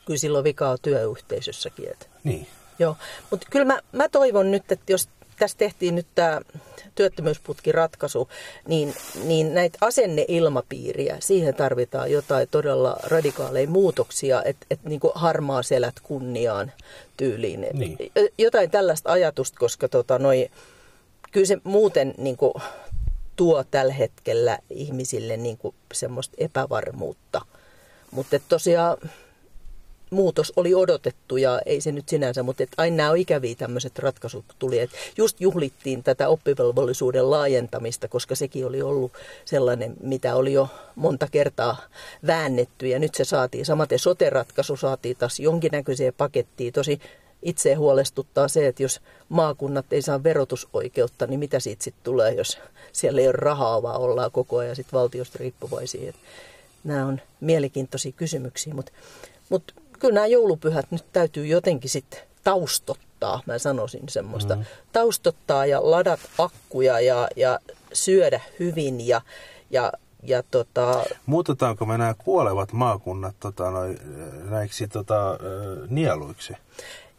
Kyllä 0.06 0.18
silloin 0.18 0.44
vikaa 0.44 0.78
työyhteisössäkin. 0.78 1.92
Että... 1.92 2.06
Niin. 2.24 2.48
Joo, 2.80 2.96
mutta 3.32 3.48
kyllä 3.52 3.66
mä, 3.66 3.80
mä 3.92 4.10
toivon 4.10 4.52
nyt, 4.52 4.72
että 4.72 4.92
jos 4.92 5.10
tässä 5.40 5.58
tehtiin 5.58 5.96
nyt 5.96 6.08
tämä 6.16 6.42
työttömyysputki-ratkaisu, 6.96 8.30
niin, 8.68 8.94
niin 9.24 9.54
näitä 9.54 9.78
asenneilmapiiriä, 9.82 11.18
siihen 11.20 11.56
tarvitaan 11.56 12.12
jotain 12.12 12.48
todella 12.52 12.98
radikaaleja 13.04 13.68
muutoksia, 13.68 14.44
että 14.44 14.66
et 14.70 14.84
niin 14.84 15.00
harmaa 15.16 15.64
selät 15.64 15.96
kunniaan 16.04 16.72
tyyliin. 17.18 17.68
Niin. 17.74 17.98
Jotain 18.38 18.72
tällaista 18.72 19.12
ajatusta, 19.12 19.60
koska 19.60 19.88
tota, 19.88 20.20
noi, 20.20 20.50
kyllä 21.32 21.46
se 21.46 21.58
muuten 21.64 22.14
niin 22.18 22.38
kuin, 22.38 22.54
tuo 23.36 23.64
tällä 23.64 23.94
hetkellä 23.94 24.60
ihmisille 24.70 25.38
niin 25.38 25.58
kuin, 25.58 25.76
semmoista 25.94 26.36
epävarmuutta. 26.38 27.42
Mutta 28.12 28.40
tosiaan 28.50 28.98
muutos 30.10 30.54
oli 30.56 30.76
odotettu 30.76 31.38
ja 31.38 31.62
ei 31.66 31.82
se 31.82 31.92
nyt 31.92 32.10
sinänsä, 32.10 32.44
mutta 32.44 32.64
et 32.64 32.70
aina 32.78 32.96
nämä 32.96 33.12
on 33.12 33.18
ikäviä 33.18 33.56
tämmöiset 33.56 34.00
ratkaisut 34.00 34.46
tuli. 34.60 34.80
Et 34.80 34.90
just 35.18 35.42
juhlittiin 35.42 36.04
tätä 36.04 36.30
oppivelvollisuuden 36.30 37.32
laajentamista, 37.32 38.08
koska 38.08 38.36
sekin 38.36 38.66
oli 38.66 38.82
ollut 38.82 39.12
sellainen, 39.46 39.94
mitä 40.02 40.36
oli 40.36 40.54
jo 40.54 40.70
monta 40.96 41.28
kertaa 41.32 41.78
väännetty 42.28 42.88
ja 42.88 43.00
nyt 43.00 43.16
se 43.16 43.26
saatiin. 43.26 43.66
Samaten 43.66 44.00
sote-ratkaisu 44.00 44.76
saatiin 44.76 45.18
taas 45.18 45.40
jonkinnäköiseen 45.40 46.14
pakettiin. 46.18 46.74
Tosi 46.74 47.00
itse 47.42 47.74
huolestuttaa 47.74 48.48
se, 48.48 48.68
että 48.68 48.84
jos 48.84 49.02
maakunnat 49.30 49.94
ei 49.94 50.02
saa 50.02 50.24
verotusoikeutta, 50.24 51.28
niin 51.28 51.40
mitä 51.40 51.60
siitä 51.60 51.84
sitten 51.84 52.04
tulee, 52.04 52.34
jos 52.34 52.58
siellä 52.92 53.22
ei 53.22 53.28
ole 53.28 53.36
rahaa, 53.38 53.82
vaan 53.82 54.02
ollaan 54.02 54.32
koko 54.32 54.58
ajan 54.58 54.76
sitten 54.76 55.00
valtiosta 55.00 55.38
riippuvaisia. 55.40 56.10
Et 56.10 56.16
nämä 56.84 57.06
on 57.06 57.22
mielenkiintoisia 57.40 58.12
kysymyksiä, 58.12 58.74
mutta 58.74 58.92
mut 59.50 59.74
kyllä 60.06 60.16
nämä 60.16 60.28
joulupyhät 60.28 60.92
nyt 60.92 61.06
täytyy 61.14 61.46
jotenkin 61.46 61.90
sitten 61.90 62.20
taustottaa, 62.44 63.42
mä 63.46 63.58
sanoisin 63.58 64.10
semmoista. 64.10 64.56
Mm. 64.56 64.66
Taustottaa 64.92 65.66
ja 65.66 65.92
ladat 65.92 66.20
akkuja 66.38 67.00
ja, 67.00 67.28
ja 67.36 67.60
syödä 67.94 68.42
hyvin 68.60 69.08
ja, 69.08 69.22
ja 69.70 69.92
ja 70.24 70.44
tota... 70.52 71.04
Muutetaanko 71.26 71.86
me 71.86 71.98
nämä 71.98 72.14
kuolevat 72.18 72.74
maakunnat 72.74 73.36
tota, 73.40 73.72
noi, 73.72 73.96
näiksi 74.50 74.88
tota, 74.88 75.40
nieluiksi? 75.90 76.54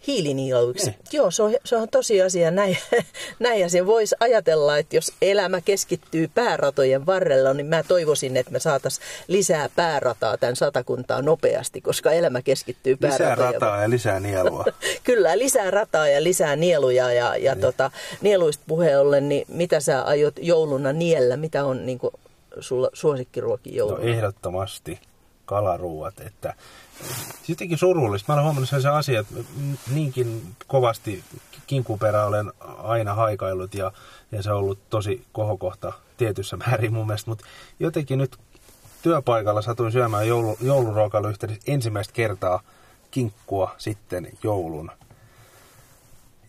Hiilinieluiksi. 0.06 0.86
Niin. 0.86 0.98
Joo, 1.12 1.30
se 1.30 1.42
on, 1.42 1.54
se 1.64 1.76
on 1.76 1.88
tosiasia. 1.88 2.50
Näin, 2.50 2.78
näin 3.38 3.60
ja 3.60 3.68
sen 3.68 3.86
voisi 3.86 4.16
ajatella, 4.20 4.78
että 4.78 4.96
jos 4.96 5.12
elämä 5.22 5.60
keskittyy 5.60 6.30
pääratojen 6.34 7.06
varrella, 7.06 7.54
niin 7.54 7.66
mä 7.66 7.82
toivoisin, 7.82 8.36
että 8.36 8.52
me 8.52 8.58
saataisiin 8.58 9.06
lisää 9.28 9.68
päärataa 9.76 10.36
tämän 10.36 10.56
satakuntaa 10.56 11.22
nopeasti, 11.22 11.80
koska 11.80 12.12
elämä 12.12 12.42
keskittyy 12.42 12.96
pääratojen 12.96 13.38
Lisää 13.38 13.52
rataa 13.52 13.82
ja 13.82 13.90
lisää 13.90 14.20
nielua. 14.20 14.64
Kyllä, 15.04 15.38
lisää 15.38 15.70
rataa 15.70 16.08
ja 16.08 16.22
lisää 16.22 16.56
nieluja. 16.56 17.12
Ja, 17.12 17.36
ja 17.36 17.54
niin. 17.54 17.60
tota, 17.60 17.90
nieluista 18.20 18.64
puheen 18.66 19.00
ollen, 19.00 19.28
niin 19.28 19.46
mitä 19.48 19.80
sä 19.80 20.02
aiot 20.02 20.34
jouluna 20.42 20.92
niellä? 20.92 21.36
Mitä 21.36 21.64
on 21.64 21.86
niin 21.86 21.98
kuin, 21.98 22.14
sulla 22.60 22.90
suosikkiruoki 22.92 23.76
jouluna? 23.76 24.04
No 24.04 24.10
ehdottomasti 24.10 25.00
kalaruuat, 25.46 26.20
että 26.20 26.54
jotenkin 27.48 27.78
surullista. 27.78 28.32
Mä 28.32 28.34
olen 28.34 28.44
huomannut 28.44 28.68
sen 28.68 28.92
asia, 28.92 29.20
että 29.20 29.34
niinkin 29.94 30.56
kovasti 30.66 31.24
kinkuperä 31.66 32.24
olen 32.24 32.52
aina 32.78 33.14
haikaillut 33.14 33.74
ja, 33.74 33.92
ja 34.32 34.42
se 34.42 34.52
on 34.52 34.58
ollut 34.58 34.78
tosi 34.90 35.24
kohokohta 35.32 35.92
tietyssä 36.16 36.56
määrin 36.56 36.92
mun 36.92 37.06
mielestä, 37.06 37.30
mutta 37.30 37.44
jotenkin 37.80 38.18
nyt 38.18 38.36
työpaikalla 39.02 39.62
satuin 39.62 39.92
syömään 39.92 40.28
joulu, 40.28 40.56
jouluruokailu 40.60 41.28
ensimmäistä 41.66 42.14
kertaa 42.14 42.60
kinkkua 43.10 43.74
sitten 43.78 44.28
joulun. 44.42 44.90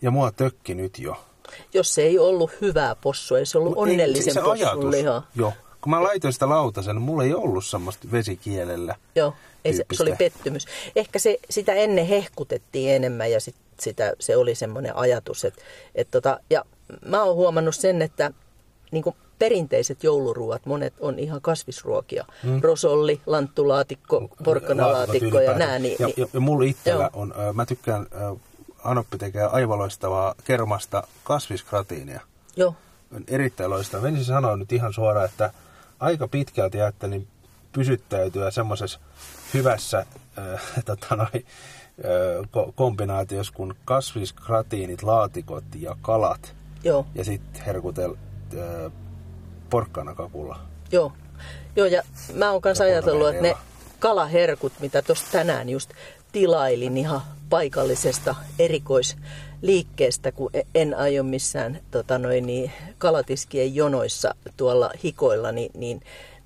Ja 0.02 0.10
mua 0.10 0.32
tökki 0.32 0.74
nyt 0.74 0.98
jo. 0.98 1.24
Jos 1.74 1.94
se 1.94 2.02
ei 2.02 2.18
ollut 2.18 2.50
hyvää 2.60 2.94
possua, 2.94 3.38
ei 3.38 3.46
se 3.46 3.58
ollut 3.58 3.74
Mut 3.74 3.82
onnellisen 3.82 4.34
se, 4.34 4.40
se 4.40 4.44
possun 4.44 4.90
liha. 4.90 5.22
Joo. 5.34 5.52
Kun 5.88 5.96
mä 5.96 6.02
laitoin 6.02 6.32
sitä 6.32 6.48
lautasen, 6.48 6.96
niin 6.96 7.02
mulla 7.02 7.24
ei 7.24 7.34
ollut 7.34 7.64
semmoista 7.64 8.08
vesikielellä. 8.12 8.94
Joo. 9.14 9.34
Ei 9.64 9.72
se, 9.72 9.84
se 9.92 10.02
oli 10.02 10.14
pettymys. 10.18 10.66
Ehkä 10.96 11.18
se, 11.18 11.38
sitä 11.50 11.72
ennen 11.72 12.06
hehkutettiin 12.06 12.90
enemmän 12.90 13.30
ja 13.30 13.40
sit, 13.40 13.54
sitä, 13.80 14.12
se 14.20 14.36
oli 14.36 14.54
semmoinen 14.54 14.96
ajatus. 14.96 15.44
Et, 15.44 15.54
et 15.94 16.08
tota, 16.10 16.40
ja 16.50 16.64
mä 17.06 17.22
oon 17.22 17.36
huomannut 17.36 17.74
sen, 17.74 18.02
että 18.02 18.30
niin 18.90 19.04
perinteiset 19.38 20.04
jouluruuat, 20.04 20.66
monet 20.66 20.94
on 21.00 21.18
ihan 21.18 21.40
kasvisruokia. 21.40 22.24
Hmm. 22.42 22.60
Rosolli, 22.62 23.20
lanttulaatikko, 23.26 24.28
porkkanalaatikko 24.44 25.40
ja 25.40 25.58
nää. 25.58 25.78
Niin, 25.78 25.96
ja, 25.98 26.08
ja, 26.16 26.26
ja 26.32 26.40
mulla 26.40 26.64
itsellä 26.64 27.10
joo. 27.14 27.22
on, 27.22 27.34
mä 27.52 27.66
tykkään, 27.66 28.06
Anoppi 28.84 29.18
tekee 29.18 29.44
aivoloistavaa 29.44 30.34
kermasta 30.44 31.02
kasviskratiinia. 31.24 32.20
Joo. 32.56 32.74
Erittäin 33.28 33.70
loistavaa. 33.70 34.02
Venisin 34.02 34.24
sanoa 34.24 34.56
nyt 34.56 34.72
ihan 34.72 34.92
suoraan, 34.92 35.24
että 35.24 35.52
aika 36.00 36.28
pitkälti 36.28 36.80
ajattelin 36.80 37.28
pysyttäytyä 37.72 38.50
semmoisessa 38.50 39.00
hyvässä 39.54 39.98
äh, 39.98 40.60
tota 40.86 41.16
noi, 41.16 41.26
äh, 41.34 42.72
kombinaatiossa 42.74 43.52
kuin 43.52 43.74
kasviskratiinit, 43.84 45.02
laatikot 45.02 45.64
ja 45.74 45.96
kalat. 46.02 46.54
Joo. 46.84 47.06
Ja 47.14 47.24
sitten 47.24 47.62
herkutel 47.64 48.14
äh, 48.14 48.92
porkkanakakulla. 49.70 50.60
Joo. 50.92 51.12
Joo, 51.76 51.86
ja 51.86 52.02
mä 52.34 52.50
oon 52.50 52.60
kanssa 52.60 52.84
ajatellut, 52.84 53.28
että 53.28 53.42
ne 53.42 53.56
kalaherkut, 53.98 54.72
mitä 54.80 55.02
tuossa 55.02 55.26
tänään 55.32 55.68
just 55.68 55.90
tilailin 56.38 56.96
ihan 56.96 57.20
paikallisesta 57.50 58.34
erikoisliikkeestä, 58.58 60.32
kun 60.32 60.50
e- 60.54 60.62
en 60.74 60.94
aio 60.94 61.22
missään 61.22 61.80
tota 61.90 62.18
noin, 62.18 62.46
niin, 62.46 62.72
kalatiskien 62.98 63.74
jonoissa 63.74 64.34
tuolla 64.56 64.90
hikoilla, 65.04 65.52
niin, 65.52 65.70
niin 65.74 66.00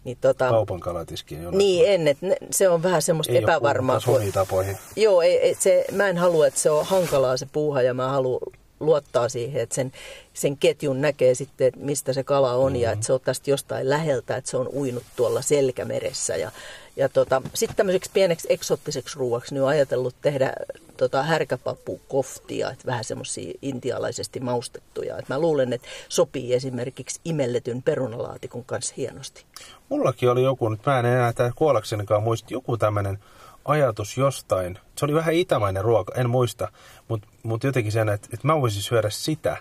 niin 0.04 0.18
tota, 0.20 0.48
Kaupan 0.48 0.80
kalatiskien 0.80 1.42
jonoissa. 1.42 1.58
Niin, 1.58 1.84
en, 1.88 2.08
että 2.08 2.26
se 2.50 2.68
on 2.68 2.82
vähän 2.82 3.02
semmoista 3.02 3.32
ei 3.32 3.38
epävarmaa. 3.42 4.00
Ei 4.22 4.32
tapoihin. 4.32 4.76
Joo, 4.96 5.22
ei, 5.22 5.38
ei, 5.38 5.54
se, 5.54 5.84
mä 5.92 6.08
en 6.08 6.18
halua, 6.18 6.46
että 6.46 6.60
se 6.60 6.70
on 6.70 6.86
hankalaa 6.86 7.36
se 7.36 7.46
puuha 7.52 7.82
ja 7.82 7.94
mä 7.94 8.08
haluan 8.08 8.40
luottaa 8.82 9.28
siihen, 9.28 9.62
että 9.62 9.74
sen, 9.74 9.92
sen 10.34 10.56
ketjun 10.56 11.00
näkee 11.00 11.34
sitten, 11.34 11.66
että 11.66 11.80
mistä 11.80 12.12
se 12.12 12.24
kala 12.24 12.52
on 12.54 12.72
mm-hmm. 12.72 12.82
ja 12.82 12.92
että 12.92 13.06
se 13.06 13.12
on 13.12 13.20
tästä 13.20 13.50
jostain 13.50 13.90
läheltä, 13.90 14.36
että 14.36 14.50
se 14.50 14.56
on 14.56 14.68
uinut 14.68 15.02
tuolla 15.16 15.42
selkämeressä. 15.42 16.36
Ja, 16.36 16.52
ja 16.96 17.08
tota, 17.08 17.42
sitten 17.54 17.76
tämmöiseksi 17.76 18.10
pieneksi 18.14 18.48
eksottiseksi 18.50 19.18
ruuaksi 19.18 19.54
niin 19.54 19.62
on 19.62 19.68
ajatellut 19.68 20.14
tehdä 20.22 20.52
tota, 20.96 21.22
härkäpapukoftia, 21.22 22.70
että 22.70 22.86
vähän 22.86 23.04
semmoisia 23.04 23.54
intialaisesti 23.62 24.40
maustettuja. 24.40 25.18
Et 25.18 25.28
mä 25.28 25.38
luulen, 25.38 25.72
että 25.72 25.88
sopii 26.08 26.54
esimerkiksi 26.54 27.20
imelletyn 27.24 27.82
perunalaatikon 27.82 28.64
kanssa 28.64 28.94
hienosti. 28.96 29.44
Mullakin 29.88 30.30
oli 30.30 30.42
joku, 30.42 30.68
nyt 30.68 30.86
mä 30.86 30.98
en 30.98 31.06
enää 31.06 31.32
tämä 31.32 31.50
kuollaksenikaan 31.56 32.22
muista, 32.22 32.54
joku 32.54 32.76
tämmöinen 32.76 33.18
ajatus 33.64 34.18
jostain. 34.18 34.78
Se 34.96 35.04
oli 35.04 35.14
vähän 35.14 35.34
itämainen 35.34 35.84
ruoka, 35.84 36.14
en 36.16 36.30
muista, 36.30 36.68
mutta 37.08 37.28
mut 37.42 37.64
jotenkin 37.64 37.92
sen, 37.92 38.08
että, 38.08 38.28
että 38.32 38.46
mä 38.46 38.60
voisin 38.60 38.82
syödä 38.82 39.10
sitä. 39.10 39.56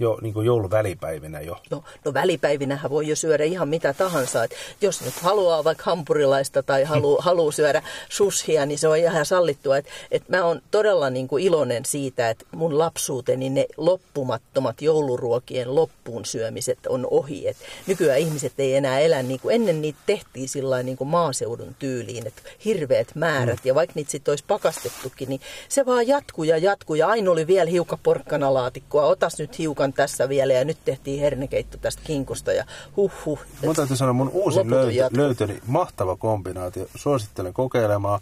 Jo 0.00 0.18
niin 0.22 0.34
kuin 0.34 0.46
jouluvälipäivinä 0.46 1.40
jo. 1.40 1.56
No, 1.70 1.84
no 2.04 2.14
välipäivinähän 2.14 2.90
voi 2.90 3.08
jo 3.08 3.16
syödä 3.16 3.44
ihan 3.44 3.68
mitä 3.68 3.92
tahansa. 3.92 4.44
Et 4.44 4.50
jos 4.80 5.00
nyt 5.00 5.14
haluaa 5.14 5.64
vaikka 5.64 5.84
hampurilaista 5.86 6.62
tai 6.62 6.84
halu, 6.84 7.18
haluaa 7.20 7.52
syödä 7.52 7.82
sushia, 8.08 8.66
niin 8.66 8.78
se 8.78 8.88
on 8.88 8.96
ihan 8.96 9.26
sallittua. 9.26 9.76
Et, 9.76 9.86
et 10.10 10.28
mä 10.28 10.44
oon 10.44 10.62
todella 10.70 11.10
niin 11.10 11.28
kuin 11.28 11.44
iloinen 11.44 11.84
siitä, 11.84 12.30
että 12.30 12.44
mun 12.52 12.78
lapsuuteni 12.78 13.50
ne 13.50 13.66
loppumattomat 13.76 14.82
jouluruokien 14.82 15.74
loppuun 15.74 16.24
syömiset 16.24 16.78
on 16.88 17.06
ohi. 17.10 17.48
Et 17.48 17.56
nykyään 17.86 18.18
ihmiset 18.18 18.52
ei 18.58 18.74
enää 18.74 19.00
elä 19.00 19.22
niin 19.22 19.40
kuin 19.40 19.54
ennen 19.54 19.82
niitä 19.82 19.98
tehtiin 20.06 20.48
sillä 20.48 20.82
niin 20.82 20.96
kuin 20.96 21.08
maaseudun 21.08 21.76
tyyliin, 21.78 22.26
että 22.26 22.42
hirveät 22.64 23.14
määrät. 23.14 23.60
Mm. 23.64 23.68
Ja 23.68 23.74
vaikka 23.74 23.92
niitä 23.96 24.10
sitten 24.10 24.32
olisi 24.32 24.44
pakastettukin, 24.48 25.28
niin 25.28 25.40
se 25.68 25.86
vaan 25.86 26.08
jatkuu 26.08 26.44
ja 26.44 26.58
jatkuu. 26.58 26.96
Ja 26.96 27.08
aina 27.08 27.30
oli 27.30 27.46
vielä 27.46 27.70
hiukan 27.70 27.98
porkkanalaatikkoa, 28.02 29.06
otas 29.06 29.38
nyt 29.38 29.58
hiukan 29.58 29.89
tässä 29.92 30.28
vielä. 30.28 30.52
Ja 30.52 30.64
nyt 30.64 30.78
tehtiin 30.84 31.20
hernekeitto 31.20 31.78
tästä 31.78 32.02
kinkusta 32.04 32.52
ja 32.52 32.64
huh 32.96 33.12
huh. 33.24 33.40
Mun 33.64 33.76
täytyy 33.76 33.96
sanoa, 33.96 34.12
mun 34.12 34.28
uusin 34.28 34.70
löytö, 34.70 35.08
löytöni, 35.12 35.60
mahtava 35.66 36.16
kombinaatio. 36.16 36.86
Suosittelen 36.94 37.52
kokeilemaan. 37.52 38.20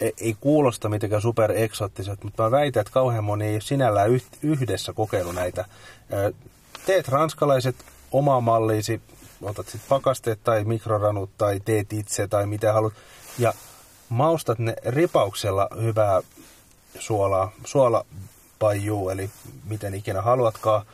Ei, 0.00 0.12
ei 0.20 0.36
kuulosta 0.40 0.88
mitenkään 0.88 1.22
super 1.22 1.52
eksoottiset, 1.52 2.24
mutta 2.24 2.42
mä 2.42 2.50
väitän, 2.50 2.80
että 2.80 2.92
kauhean 2.92 3.24
moni 3.24 3.46
ei 3.46 3.60
sinällään 3.60 4.10
yhdessä 4.42 4.92
kokeilu 4.92 5.32
näitä. 5.32 5.64
Teet 6.86 7.08
ranskalaiset 7.08 7.76
omaa 8.12 8.40
malliisi, 8.40 9.00
otat 9.42 9.68
sitten 9.68 9.88
pakasteet 9.88 10.44
tai 10.44 10.64
mikroranut 10.64 11.30
tai 11.38 11.60
teet 11.64 11.92
itse 11.92 12.28
tai 12.28 12.46
mitä 12.46 12.72
haluat. 12.72 12.94
Ja 13.38 13.52
maustat 14.08 14.58
ne 14.58 14.76
ripauksella 14.84 15.68
hyvää 15.82 16.22
suolaa, 16.98 17.52
suolapajuu, 18.58 19.10
eli 19.10 19.30
miten 19.64 19.94
ikinä 19.94 20.22
haluatkaan. 20.22 20.86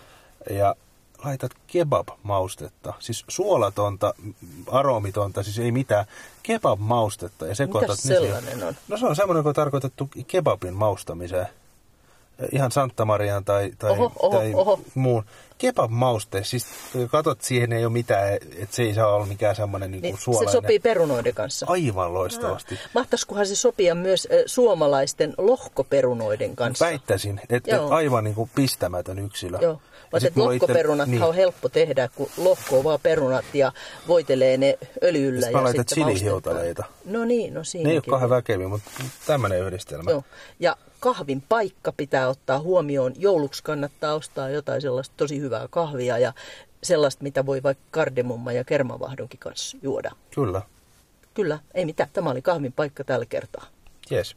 Ja 0.51 0.77
laitat 1.25 1.53
kebab-maustetta, 1.67 2.95
siis 2.99 3.25
suolatonta, 3.29 4.15
aromitonta, 4.71 5.43
siis 5.43 5.59
ei 5.59 5.73
mitään, 5.73 6.07
kebab-maustetta. 6.43 7.47
Ja 7.47 7.55
sekoitat 7.55 7.91
Mitäs 7.91 8.03
sellainen 8.03 8.65
on? 8.65 8.75
No 8.89 8.97
se 8.97 9.07
on 9.07 9.17
semmoinen, 9.17 9.39
joka 9.39 9.49
on 9.49 9.55
tarkoitettu 9.55 10.11
kebabin 10.27 10.75
maustamiseen 10.75 11.47
ihan 12.53 12.73
Santa 12.73 13.05
Marian 13.05 13.45
tai, 13.45 13.73
tai, 13.79 13.91
oho, 13.91 14.13
oho, 14.19 14.39
tai 14.39 14.55
oho. 14.55 14.81
muun. 14.95 15.25
Kebab-mauste, 15.59 16.45
siis 16.45 16.67
katot 17.11 17.43
siihen 17.43 17.73
ei 17.73 17.85
ole 17.85 17.93
mitään, 17.93 18.33
että 18.35 18.77
se 18.77 18.83
ei 18.83 18.95
saa 18.95 19.15
olla 19.15 19.27
mikään 19.27 19.57
semmoinen 19.57 19.91
niin 19.91 20.03
niin 20.03 20.19
suolainen. 20.19 20.49
Se 20.49 20.53
sopii 20.53 20.79
perunoiden 20.79 21.35
kanssa. 21.35 21.67
Aivan 21.69 22.15
loistavasti. 22.15 22.75
Ah. 22.75 22.91
Mahtaisikohan 22.95 23.47
se 23.47 23.57
sopia 23.57 23.95
myös 23.95 24.29
suomalaisten 24.47 25.35
lohkoperunoiden 25.39 26.57
kanssa? 26.57 26.85
Väittäisin, 26.85 27.41
että 27.49 27.77
et 27.77 27.83
aivan 27.91 28.25
niin 28.25 28.35
kuin 28.35 28.51
pistämätön 28.55 29.19
yksilö. 29.19 29.59
Joo. 29.61 29.81
Että 30.13 30.41
lohkoperunat 30.41 31.09
niin. 31.09 31.23
on 31.23 31.35
helppo 31.35 31.69
tehdä, 31.69 32.09
kun 32.15 32.29
lohko 32.37 32.79
on 32.79 32.85
vaan 32.85 33.01
perunat 33.03 33.45
ja 33.55 33.73
voitelee 34.09 34.57
ne 34.57 34.79
öljyllä. 35.03 35.41
Sitten 35.41 35.59
ja 35.59 35.65
laitat 35.65 35.87
chilihiutaleita. 35.87 36.85
No 37.05 37.25
niin, 37.25 37.55
no 37.55 37.65
siinä. 37.65 37.87
Ne 37.87 37.91
ei 37.91 37.97
ole 37.97 38.05
kauhean 38.11 38.31
väkeviä, 38.31 38.69
mutta 38.69 38.91
tämmöinen 39.27 39.61
yhdistelmä. 39.61 40.11
Joo. 40.11 40.25
Ja 40.61 40.77
kahvin 41.01 41.43
paikka 41.49 41.93
pitää 41.93 42.29
ottaa 42.29 42.59
huomioon. 42.59 43.13
Jouluksi 43.19 43.63
kannattaa 43.63 44.15
ostaa 44.15 44.49
jotain 44.49 44.83
sellaista 44.83 45.15
tosi 45.17 45.41
hyvää 45.41 45.69
kahvia 45.71 46.19
ja 46.19 46.33
sellaista, 46.83 47.23
mitä 47.23 47.47
voi 47.47 47.63
vaikka 47.63 47.85
kardemumma 47.91 48.53
ja 48.53 48.65
kermavahdonkin 48.65 49.41
kanssa 49.41 49.79
juoda. 49.83 50.11
Kyllä. 50.35 50.63
Kyllä, 51.35 51.59
ei 51.75 51.85
mitään. 51.85 52.11
Tämä 52.13 52.31
oli 52.31 52.43
kahvin 52.43 52.73
paikka 52.73 53.05
tällä 53.05 53.27
kertaa. 53.27 53.67
Yes. 54.13 54.37